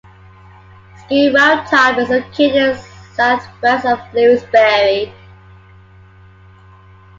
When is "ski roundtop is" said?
0.97-2.09